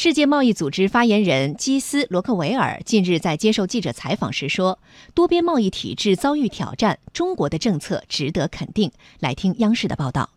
[0.00, 4.78] 世界贸易组织发言人基斯·罗克维尔近日在接受记者采访时说
[5.12, 10.30] ：“多边贸易体制遭遇挑战，中国的政策值得肯定。”来听央视的报道。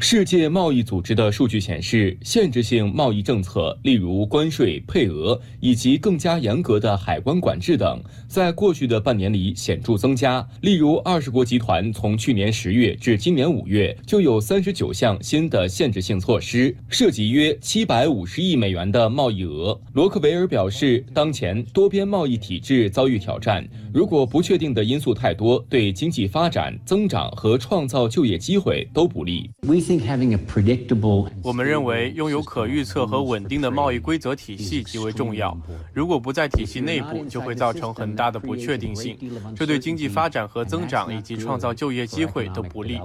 [0.00, 10.46] 世界贸易组织的数据显示，限制性贸易政策，例如关税、配额以及更加严格的海关管制等，在过去的半年里显著增加。
[10.62, 19.80] 例如，二十国集团从去年十月至今年五月，就有三十九项新的限制性措施，涉及约七百五十亿美元的贸易额。
[19.92, 29.48] 罗克维尔表示，当前多边贸易体制遭遇挑战，如果不确定的因素太多，对经济发展、增长和创造就业机会都不利。
[31.42, 35.56] 我们认为拥有可预测和稳定的贸易规则体系极为重要。
[35.92, 39.16] 如果不在体系内部，就会造成很大的不确定性，
[39.54, 42.98] 这对经济发展和增长以及创造就业机会都不利。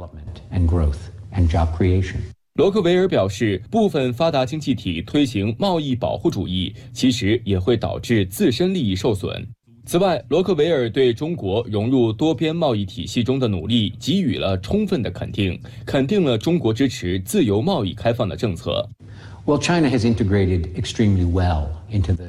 [2.55, 9.47] 罗克维尔表示，部分发达经济体推行贸易保护主义，其实也会导致自身利益受损。
[9.89, 18.87] 此外，罗克维尔对中国融入多边贸易体系中的努力给予了充分的肯定，肯定了中国支持自由贸易开放的政策。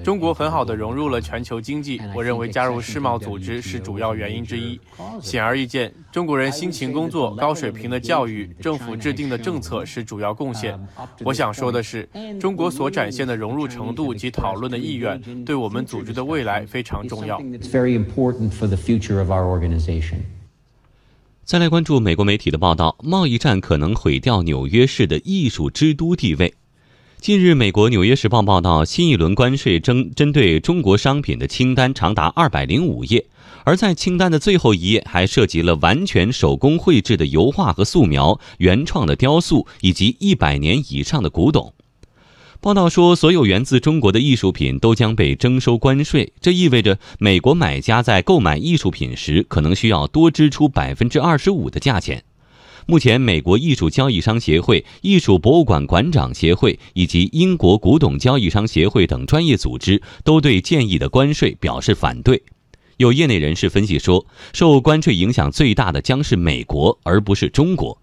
[0.03, 4.81] 中国很好的融入了全球经济，我认为加入世贸组织是主要原因之一。
[5.21, 10.81] 显而易见，中国人辛勤工作、高水平的教育、政府制定的政策是主要贡献。
[11.23, 12.09] 我想说的是，
[12.41, 17.39] 中国所展现的融入程度及讨论的意愿，对我们组织的未来非常重要。
[21.45, 26.55] 再来关注美国媒体的报道，贸易战可能毁掉纽约市的艺术之都地位。
[27.21, 33.27] 近日，美国《纽约时报》报道，新一轮关税针针对中国商品的清单长达二百零五页，
[33.65, 41.75] 而在清单的最后一页还涉及了完全手工绘制的油画和素描、原创的雕塑以及一百年以上的古董。
[42.59, 52.25] 报道说，所有源自中国的艺术品都将被征收关税，这意味着美国买家在购买艺术品时可能需要多支出百分之二十五的价钱。
[52.91, 62.43] 目前，美国艺术交易商协会、艺术博物馆馆长协会以及英国古董交易商协会等专业组织都对建议的关税表示反对。
[62.97, 67.97] 有业内人士分析说，受关税影响最大的将是美国，而不是中国。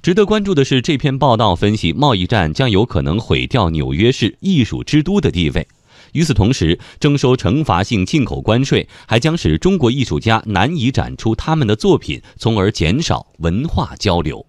[0.00, 5.66] 值得关注的是，这篇报道分析，贸易战将有可能毁掉纽约市艺术之都的地位。
[6.12, 14.44] 与此同时，征收惩罚性进口关税还将使中国艺术家难以展出他们的作品，从而减少文化交流。